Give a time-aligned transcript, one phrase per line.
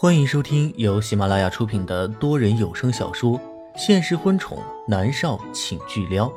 [0.00, 3.36] 欢迎收听由喜马拉雅出品的多人有声小说
[3.76, 6.28] 《现实婚宠男少请巨撩》，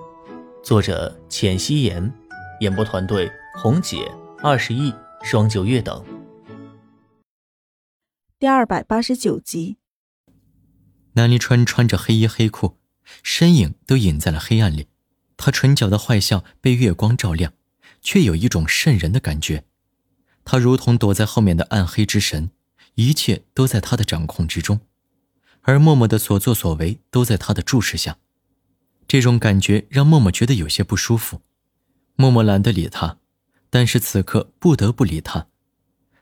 [0.64, 2.12] 作者：浅汐颜，
[2.62, 4.12] 演播团队：红姐、
[4.42, 6.04] 二十亿、双九月等。
[8.40, 9.78] 第二百八十九集，
[11.14, 12.80] 南离川穿着黑衣黑裤，
[13.22, 14.88] 身影都隐在了黑暗里，
[15.38, 17.54] 他唇角的坏笑被月光照亮，
[18.02, 19.66] 却有一种渗人的感觉。
[20.44, 22.50] 他如同躲在后面的暗黑之神。
[22.96, 24.82] 一切都在他的掌控之中，
[25.62, 28.18] 而默默的所作所为都在他的注视下。
[29.08, 31.42] 这种感觉让默默觉得有些不舒服。
[32.16, 33.18] 默默懒得理他，
[33.70, 35.48] 但是此刻不得不理他。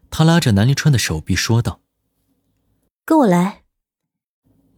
[0.09, 1.81] 他拉着南离川的手臂说道
[3.05, 3.63] ：“跟我来。”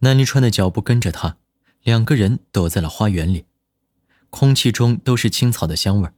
[0.00, 1.38] 南离川的脚步跟着他，
[1.82, 3.46] 两个人躲在了花园里。
[4.30, 6.10] 空气中都是青草的香味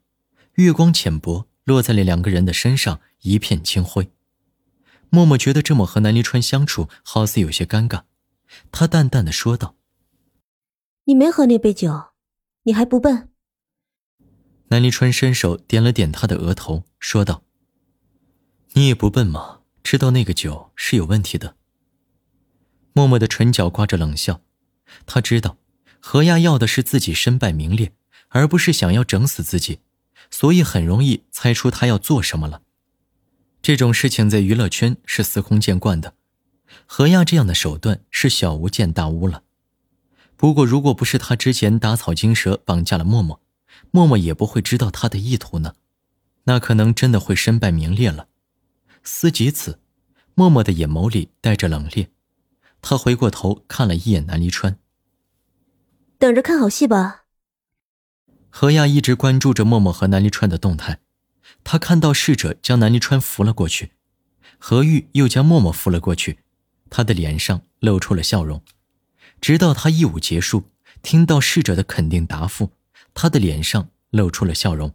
[0.54, 4.10] 月光浅薄，落在了两个人的身上，一片清辉。
[5.11, 8.03] 默默觉得这么和南离川相处，好似有些尴尬。
[8.73, 9.77] 他淡淡的说道
[11.05, 12.13] ：“你没喝那杯酒，
[12.65, 13.30] 你还不笨。”
[14.69, 17.45] 南离川伸手点了点他的额头，说道
[18.74, 21.57] ：“你也不笨嘛，知道那个酒是有问题的。”
[22.93, 24.41] 默默的唇角挂着冷笑，
[25.07, 25.59] 他知道
[26.01, 27.93] 何亚要的是自己身败名裂，
[28.29, 29.80] 而不是想要整死自己，
[30.30, 32.63] 所以很容易猜出他要做什么了。
[33.65, 36.12] 这种事情在娱乐圈是司空见惯的，
[36.84, 39.43] 何亚这样的手段是小巫见大巫了。
[40.37, 43.40] 不过，如果不是他之前打草惊蛇绑架了默默，
[43.90, 45.76] 默默也不会知道他的意图呢。
[46.43, 48.29] 那可能真的会身败名裂了。
[49.02, 49.80] 思及此，
[50.34, 52.09] 默默的眼眸里带着冷冽，
[52.82, 54.76] 他回过头看了一眼南离川，
[56.18, 57.24] 等着看好戏吧。
[58.51, 61.01] 何亚一直关注着默默和南离川的动态。
[61.65, 63.93] 他看到侍者将南离川扶了过去，
[64.59, 66.38] 何玉又将默默扶了过去，
[66.91, 68.62] 他的脸上露出了笑容。
[69.41, 70.71] 直到他一舞结束，
[71.03, 72.71] 听到侍者的肯定答复，
[73.15, 74.94] 他的脸上露出了笑容。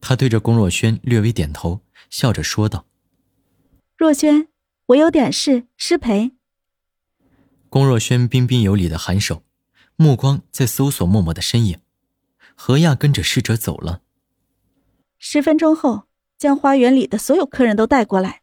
[0.00, 1.80] 他对着龚若轩略微点头，
[2.10, 2.86] 笑着说道
[3.96, 4.48] ：“若轩，
[4.86, 6.32] 我有点事，失陪。”
[7.68, 9.44] 龚若轩彬彬有礼的颔首，
[9.96, 11.78] 目光在搜索默默的身影。
[12.54, 14.01] 何亚跟着侍者走了。
[15.24, 18.42] 十分钟后，将花园里的所有客人都带过来，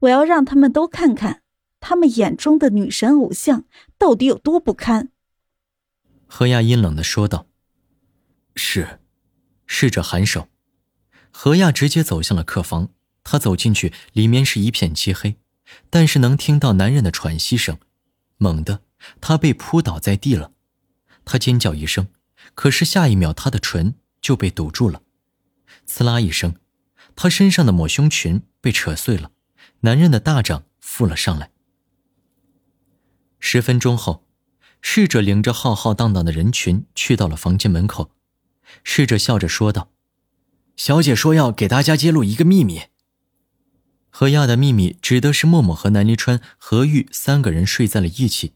[0.00, 1.42] 我要让他们都看看，
[1.78, 3.64] 他们眼中的女神偶像
[3.96, 5.10] 到底有多不堪。
[6.26, 7.46] 何亚阴冷的说道
[8.56, 8.98] ：“是。”
[9.66, 10.48] 侍者颔首。
[11.30, 12.88] 何亚直接走向了客房。
[13.22, 15.36] 他走进去，里面是一片漆黑，
[15.88, 17.78] 但是能听到男人的喘息声。
[18.38, 18.80] 猛地，
[19.20, 20.50] 他被扑倒在地了。
[21.24, 22.08] 他尖叫一声，
[22.56, 25.02] 可是下一秒，他的唇就被堵住了。
[25.86, 26.56] 刺啦一声，
[27.14, 29.30] 他身上的抹胸裙被扯碎了，
[29.80, 31.50] 男人的大掌附了上来。
[33.38, 34.26] 十分钟后，
[34.82, 38.10] 侍者领着浩浩荡荡的人群去到了房间门口。
[38.82, 39.92] 侍者笑着说道
[40.76, 42.82] ：“小姐说要给大家揭露一个秘密。”
[44.10, 48.54] 何亚的秘密指的是默默和南离川、何玉三个人睡在了一起。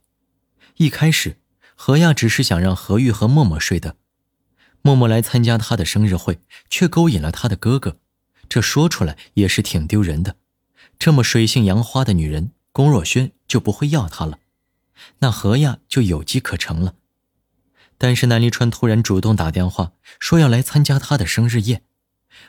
[0.77, 1.39] 一开始，
[1.77, 3.97] 何亚只是想让何玉和默默睡的。
[4.83, 7.99] 默默来参加他的生日会，却勾引了他的哥哥，
[8.49, 10.37] 这说出来也是挺丢人的。
[10.99, 14.39] 这么水性杨花的女人，龚若轩就不会要她了，
[15.19, 16.95] 那何亚就有机可乘了。
[17.99, 21.83] 但是南离川突然主动打电话说要来参加他的生日宴，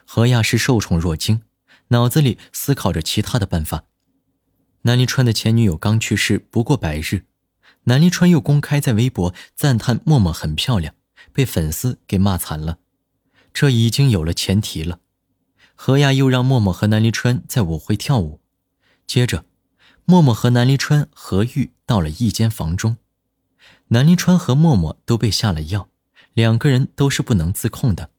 [0.05, 1.41] 何亚是受宠若惊，
[1.89, 3.83] 脑子里思考着其他的办法。
[4.83, 7.25] 南离川的前女友刚去世不过百日，
[7.83, 10.95] 南离川又公开在微博赞叹默默很漂亮。
[11.33, 12.79] 被粉丝给骂惨了，
[13.53, 14.99] 这已经有了前提了。
[15.75, 18.39] 何亚又让默默和南离川在舞会跳舞，
[19.07, 19.45] 接着，
[20.05, 22.97] 默默和南离川、何玉到了一间房中。
[23.87, 25.89] 南离川和默默都被下了药，
[26.33, 28.11] 两个人都是不能自控的。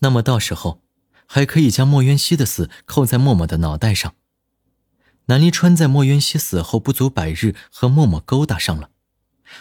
[0.00, 0.82] 那么到时候，
[1.26, 4.14] 还可以将莫渊熙的死扣在默默的脑袋上。
[5.26, 8.90] 南离川在莫渊熙死后不足百日和默默勾搭上了。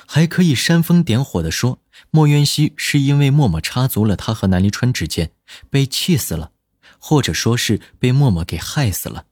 [0.06, 1.80] 还可以煽风点火的说，
[2.12, 5.32] 莫渊熙是因为默默插足了他和南离川之间，
[5.70, 6.52] 被气死了，
[7.00, 9.26] 或者说是被默默给害死了。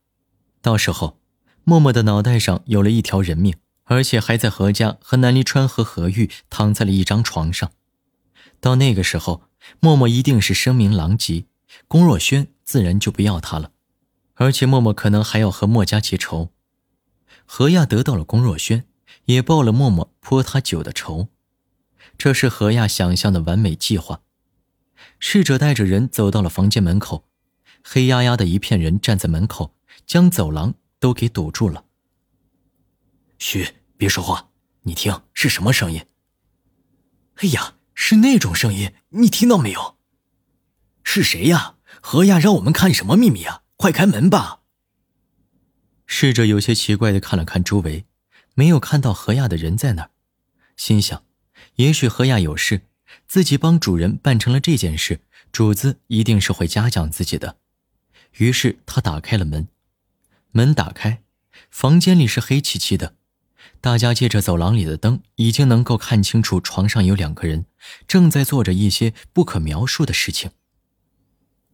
[0.61, 1.19] 到时候，
[1.63, 7.71] 默默的脑袋上有了一条人命，而且还在何家和南离川和何玉躺在了一张床上。
[8.59, 9.43] 到那个时候，
[9.79, 11.45] 默默一定是声名狼藉，
[11.87, 13.71] 龚若轩自然就不要他了，
[14.35, 16.51] 而且默默可能还要和莫家结仇。
[17.45, 18.85] 何亚得到了龚若轩。
[19.25, 21.29] 也报了默默泼他酒的仇，
[22.17, 24.21] 这是何亚想象的完美计划。
[25.19, 27.27] 侍者带着人走到了房间门口，
[27.83, 29.75] 黑压压的一片人站在门口，
[30.05, 31.85] 将走廊都给堵住了。
[33.37, 34.49] 嘘，别说话。
[34.83, 36.05] 你听，是什么声音？
[37.37, 39.97] 哎呀，是那种声音，你听到没有？
[41.03, 41.77] 是谁呀？
[42.01, 43.63] 何亚让我们看什么秘密啊？
[43.77, 44.61] 快开门吧！
[46.05, 48.05] 侍者有些奇怪的看了看周围，
[48.55, 50.09] 没有看到何亚的人在那儿，
[50.75, 51.23] 心想：
[51.75, 52.81] 也许何亚有事，
[53.27, 55.19] 自己帮主人办成了这件事，
[55.51, 57.57] 主子一定是会嘉奖自己的。
[58.37, 59.67] 于是他打开了门，
[60.51, 61.21] 门打开，
[61.69, 63.15] 房间里是黑漆漆的。
[63.81, 67.65] 大家借着走廊里的灯，已经能够看清楚床上有两个人，
[68.07, 70.51] 正在做着一些不可描述的事情。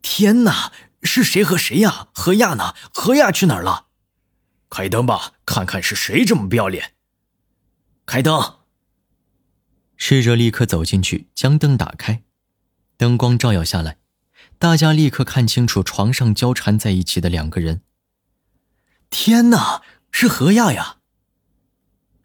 [0.02, 0.72] 天哪，
[1.04, 2.08] 是谁和谁呀？
[2.12, 2.74] 何亚呢？
[2.92, 3.88] 何亚去哪儿了？
[4.72, 6.94] 开灯吧，看看是谁这么不要脸。
[8.06, 8.60] 开灯。
[9.98, 12.24] 侍者立刻走进去，将灯打开，
[12.96, 13.98] 灯光照耀下来，
[14.58, 17.84] 大家立刻看清楚床上交缠在一起的两个人。
[19.10, 21.00] 天哪，是何亚呀！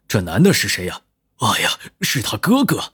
[0.07, 1.01] 这男的是谁呀？
[1.39, 2.93] 哎呀，是他哥哥。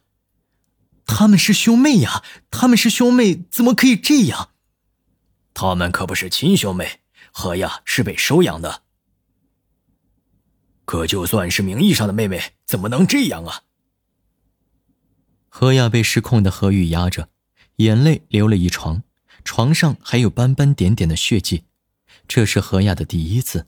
[1.06, 2.24] 他们是兄妹呀！
[2.50, 4.50] 他们是兄妹，怎么可以这样？
[5.54, 7.02] 他们可不是亲兄妹，
[7.32, 8.83] 何亚是被收养的。
[10.86, 13.62] 可就算是名义上的妹妹，怎么能这样啊？
[15.50, 17.30] 何亚被失控的何玉压着，
[17.78, 19.04] 眼泪流了一床，
[19.44, 21.66] 床上还有斑斑点点的血迹。
[22.28, 23.68] 这是何亚的第一次，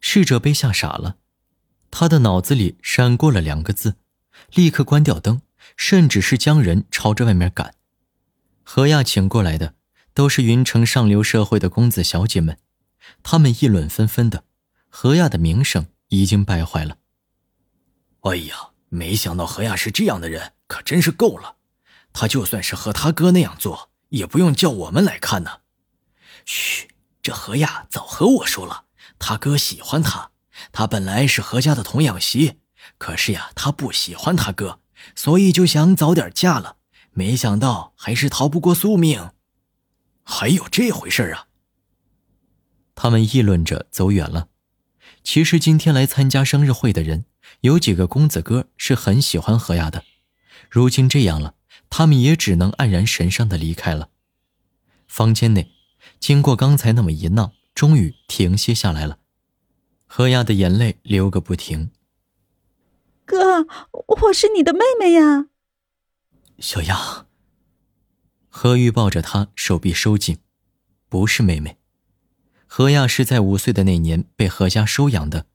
[0.00, 1.16] 侍者被吓傻了。
[1.90, 3.96] 他的脑子里闪过了两个字，
[4.52, 5.40] 立刻关掉灯，
[5.76, 7.74] 甚至是将人朝着外面赶。
[8.62, 9.74] 何亚请过来的
[10.12, 12.58] 都是云城上流社会的公子小姐们，
[13.22, 14.44] 他们议论纷纷的，
[14.90, 16.98] 何亚的名声已经败坏了。
[18.22, 21.56] 哎呀，没想到何亚是这样的人，可真是够了。
[22.12, 25.60] 他就算是和他哥那样做，也不用叫我们来看呢。
[26.44, 26.88] 嘘，
[27.22, 28.86] 这何亚早和我说了，
[29.18, 30.30] 他哥喜欢他。
[30.72, 32.58] 他本来是何家的童养媳，
[32.98, 34.80] 可是呀，他不喜欢他哥，
[35.14, 36.78] 所以就想早点嫁了。
[37.12, 39.30] 没想到还是逃不过宿命，
[40.24, 41.46] 还有这回事啊！
[42.94, 44.48] 他们议论着走远了。
[45.22, 47.24] 其实今天来参加生日会的人，
[47.60, 50.04] 有几个公子哥是很喜欢何雅的。
[50.70, 51.54] 如今这样了，
[51.90, 54.10] 他们也只能黯然神伤的离开了。
[55.06, 55.72] 房间内，
[56.20, 59.18] 经过刚才那么一闹，终于停歇下来了。
[60.06, 61.90] 何雅的眼泪流个不停。
[63.24, 65.46] 哥，我是你的妹妹呀。
[66.58, 67.26] 小亚。
[68.48, 70.38] 何玉抱着她，手臂收紧，
[71.08, 71.77] 不是妹妹。
[72.70, 75.46] 何亚是在五岁的那年被何家收养的，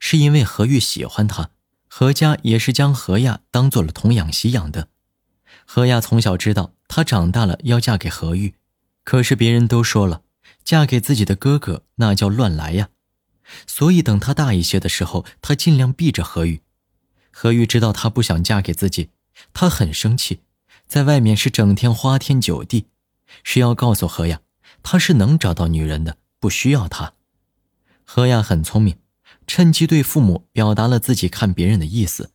[0.00, 1.50] 是因为何玉喜欢她，
[1.86, 4.88] 何家也是将何亚当做了童养媳养的。
[5.66, 8.54] 何亚从小知道她长大了要嫁给何玉，
[9.04, 10.22] 可是别人都说了，
[10.64, 12.88] 嫁给自己的哥哥那叫乱来呀。
[13.66, 16.62] 所以，等她大一些的时候，她尽量避着何玉。
[17.30, 19.10] 何玉知道她不想嫁给自己，
[19.52, 20.40] 她很生气，
[20.86, 22.86] 在外面是整天花天酒地，
[23.44, 24.40] 是要告诉何亚，
[24.82, 27.14] 她是能找到女人的，不需要他。
[28.02, 28.98] 何亚很聪明，
[29.46, 32.32] 趁机对父母表达了自己看别人的意思。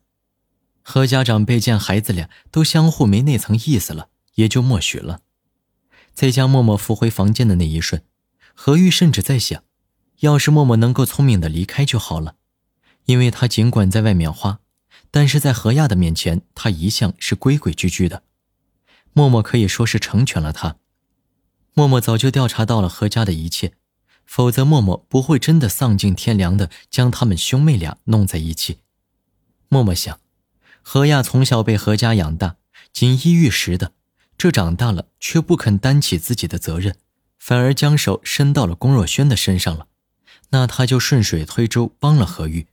[0.82, 5.20] 何家长辈见孩子俩都相互没那层意思了，也就默许了。
[6.14, 8.02] 在将默默扶回房间的那一瞬，
[8.54, 9.62] 何玉甚至在想。
[10.20, 12.36] 要是默默能够聪明的离开就好了，
[13.04, 14.60] 因为他尽管在外面花，
[15.10, 18.22] 但是在何亚的面前，他一向是规规矩矩的。
[19.12, 20.76] 默默可以说是成全了他。
[21.74, 23.74] 默默早就调查到了何家的一切，
[24.28, 28.80] 否则默默不会真的丧尽天良的将他们兄妹俩弄在一起。
[29.70, 30.20] 默默想，
[30.82, 32.56] 何亚从小被何家养大，
[32.92, 33.92] 锦衣玉食的，
[34.36, 36.96] 这长大了却不肯担起自己的责任，
[37.38, 39.86] 反而将手伸到了龚若轩的身上了。
[40.50, 42.66] 那他就顺水推舟帮了何玉，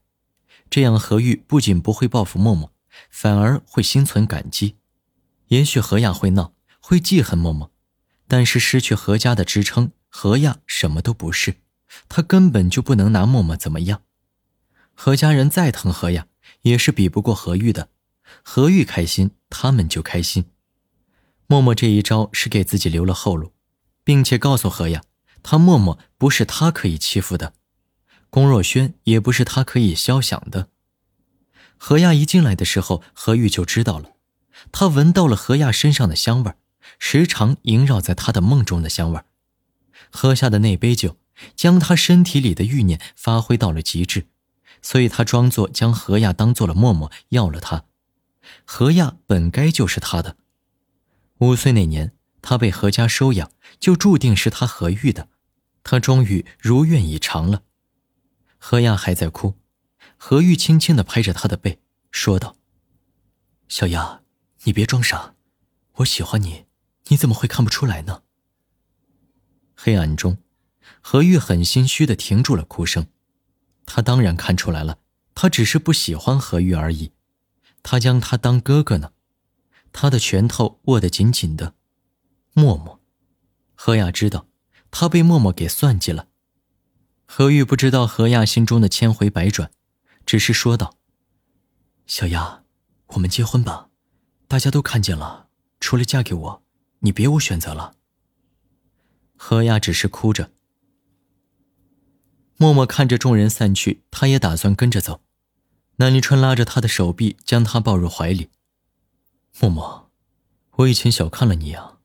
[0.68, 2.70] 这样何玉不仅不会报复默默，
[3.08, 4.76] 反而会心存感激。
[5.48, 7.70] 也许何亚会闹，会记恨默默，
[8.28, 11.56] 但是失去何家的支撑，何亚什么都不是，
[12.08, 14.00] 他根本就不能拿默默怎么样。
[14.94, 16.26] 何家人再疼何亚，
[16.62, 17.90] 也是比不过何玉的。
[18.42, 20.46] 何玉开心，他们就开心。
[21.46, 23.52] 默默这一招是给自己留了后路，
[24.04, 25.02] 并且告诉何亚，
[25.42, 27.52] 他默默不是他可以欺负的。
[28.30, 30.70] 龚若轩也不是他可以消想的。
[31.76, 34.12] 何亚一进来的时候，何玉就知道了，
[34.72, 36.54] 他闻到了何亚身上的香味
[36.98, 39.20] 时常萦绕在他的梦中的香味
[40.10, 41.18] 喝下的那杯酒，
[41.54, 44.26] 将他身体里的欲念发挥到了极致，
[44.82, 47.84] 所以他装作将何亚当做了默默，要了他。
[48.64, 50.36] 何亚本该就是他的。
[51.38, 55.28] 五岁那年，他被何家收养，就注定是他何玉的。
[55.82, 57.62] 他终于如愿以偿了。
[58.58, 59.54] 何亚还在哭，
[60.16, 62.56] 何玉轻轻的拍着他的背，说道
[63.68, 64.22] ：“小亚，
[64.64, 65.34] 你别装傻，
[65.96, 66.64] 我喜欢你，
[67.08, 68.22] 你怎么会看不出来呢？”
[69.76, 70.38] 黑暗中，
[71.00, 73.06] 何玉很心虚的停住了哭声。
[73.84, 74.98] 他当然看出来了，
[75.34, 77.12] 他只是不喜欢何玉而已。
[77.82, 79.12] 他将他当哥哥呢。
[79.92, 81.74] 他的拳头握得紧紧的。
[82.52, 83.00] 默默，
[83.74, 84.46] 何雅知道，
[84.90, 86.28] 他被默默给算计了。
[87.26, 89.70] 何玉不知道何亚心中的千回百转，
[90.24, 90.96] 只是说道
[92.06, 92.62] ：“小亚，
[93.08, 93.88] 我们结婚吧，
[94.48, 95.48] 大家都看见了，
[95.80, 96.62] 除了嫁给我，
[97.00, 97.94] 你别无选择了。”
[99.36, 100.50] 何亚只是哭着。
[102.56, 105.22] 默默看着众人散去，他也打算跟着走。
[105.96, 108.50] 南离川拉着他的手臂，将他抱入怀里。
[109.60, 110.10] 默默，
[110.76, 111.98] 我以前小看了你啊。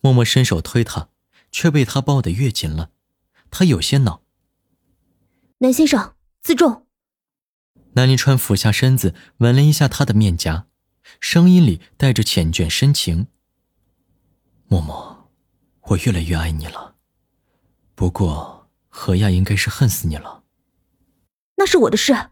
[0.00, 1.08] 默默伸手推他，
[1.50, 2.90] 却被他抱得越紧了。
[3.50, 4.22] 他有些恼。
[5.58, 6.86] 南先生，自重。
[7.92, 10.66] 南临川俯下身子，吻了一下他的面颊，
[11.20, 13.28] 声音里带着缱绻深情。
[14.66, 15.13] 默默，
[15.88, 16.96] 我越来越爱你了。
[17.94, 20.44] 不过何亚应该是恨死你了。
[21.56, 22.30] 那是我的事。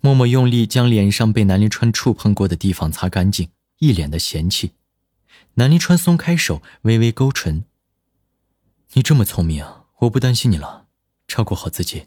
[0.00, 4.74] 默默用力将脸上被南临川触碰过的地方擦干净，一脸的嫌弃。
[5.54, 7.64] 南临川松开手，微微勾唇。
[8.92, 9.66] 你这么聪明。
[10.02, 10.86] 我不担心你了，
[11.26, 12.06] 照顾好自己。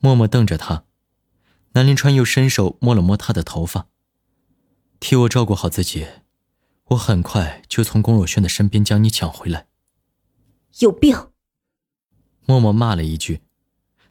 [0.00, 0.84] 默默瞪着他，
[1.72, 3.86] 南临川又伸手摸了摸他的头发，
[5.00, 6.06] 替我照顾好自己，
[6.88, 9.66] 我很快就从龚若轩的身边将你抢回来。
[10.78, 11.30] 有病！
[12.46, 13.42] 默默骂了一句，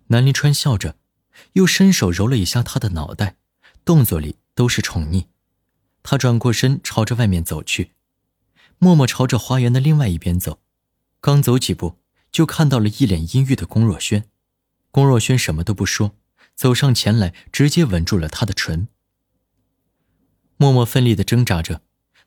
[0.07, 0.97] 南临川笑着，
[1.53, 3.37] 又伸手揉了一下他的脑袋，
[3.83, 5.27] 动作里都是宠溺。
[6.03, 7.93] 他转过身朝着外面走去，
[8.77, 10.59] 默默朝着花园的另外一边走，
[11.19, 11.99] 刚走几步。
[12.29, 14.29] 就看到了一脸阴郁的龚若轩，
[14.91, 16.11] 龚若轩什么都不说，
[16.53, 18.89] 走上前来，直接吻住了他的唇。
[20.57, 21.81] 默默奋力的挣扎着，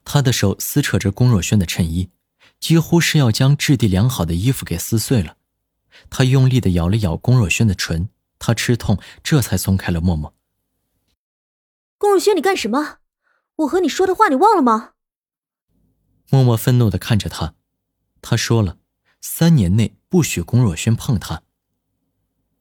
[0.05, 2.11] 他的手撕扯着龚若轩的衬衣，
[2.59, 5.37] 几乎是要将质地良好的衣服给撕碎了。
[6.09, 10.35] 他用力的咬了咬龚若轩的唇，他吃痛，这才松开了默默。
[11.99, 12.99] 龚若轩，你干什么？
[13.57, 14.93] 我和你说的话你忘了吗？
[16.31, 17.55] 默默愤怒的看着他，
[18.23, 18.79] 他说了。
[19.23, 21.43] 三年内不许龚若轩碰他。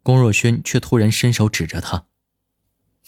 [0.04, 2.08] 龚若轩却突然伸手指着他：“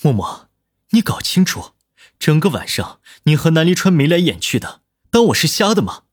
[0.01, 0.49] 默默，
[0.91, 1.73] 你搞清楚，
[2.21, 6.03] 整个晚上你和南离川眉来眼去的，当我是瞎的吗？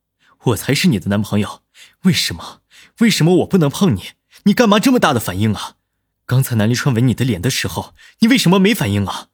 [0.44, 1.60] 我才是你的男朋友，
[2.04, 2.62] 为什么？
[3.00, 4.12] 为什么我不能碰你？
[4.44, 5.76] 你干嘛这么大的反应啊？
[6.24, 9.28] 刚才南离川吻你的脸的时候，你为什么没反应啊？”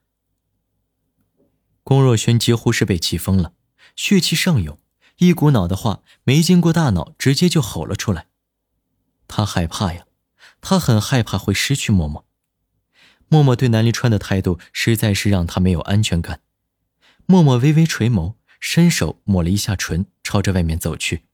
[1.84, 3.52] 龚若轩几乎是被气疯了，
[3.94, 4.80] 血气上涌。
[5.18, 8.26] 一股脑的话没经过大脑，直接就吼了出来。
[9.28, 10.06] 他害怕呀，
[10.60, 12.26] 他很害怕会失去默默。
[13.28, 16.40] 默默对南离川的态度实在是让他没有安全感。
[17.26, 21.24] 默默微微垂眸，伸手抹了一下唇，朝着外面走去。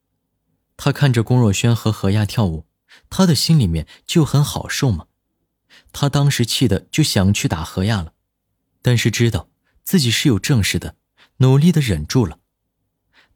[0.76, 2.66] 他看着龚若轩和何亚跳舞，
[3.09, 5.06] 他的心里面就很好受嘛。
[5.92, 8.12] 他当时气的就想去打何亚了，
[8.80, 9.49] 但是知道
[9.82, 10.97] 自己是有正事的，
[11.38, 12.38] 努力的忍住了。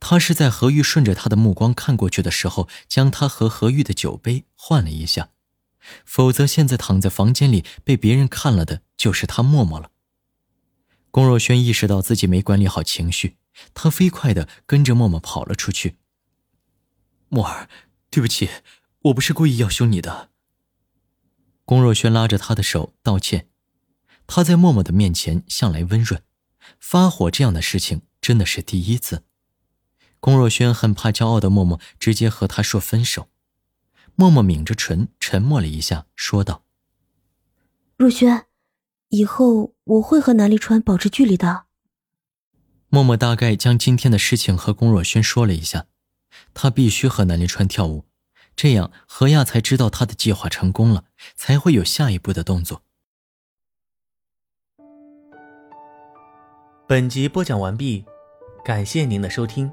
[0.00, 5.30] 他是在何玉顺着他的目光看过去的时候，将他和何玉的酒杯换了一下，
[6.04, 9.90] 否则现在躺在房间里被别人看了的就是他默默了。
[11.14, 13.36] 龚若轩意识到自己没管理好情绪，
[13.72, 15.94] 他飞快的跟着默默跑了出去。
[17.28, 17.68] 默儿，
[18.10, 18.50] 对不起，
[19.02, 20.30] 我不是故意要凶你的。
[21.64, 23.48] 龚若轩拉着他的手道歉，
[24.26, 26.20] 他在默默的面前向来温润，
[26.80, 29.22] 发火这样的事情真的是第一次。
[30.18, 33.28] 龚若轩很怕骄傲的默默直接和他说分手，
[34.16, 36.64] 默默抿着唇，沉默了一下，说道
[37.96, 38.46] ：“若轩，
[39.14, 41.64] 以后我会和南离川保持距离的。”
[42.90, 45.86] 默默大概将今天的事情和龚若轩说了一下，
[46.52, 48.04] 他必须和南离川跳舞，
[48.54, 51.04] 这样何亚才知道他的计划成功了，
[51.34, 52.82] 才会有下一步的动作。
[56.86, 58.04] 本集播讲完毕，
[58.64, 59.72] 感谢您的收听。